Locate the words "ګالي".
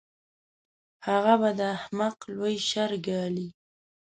3.07-3.47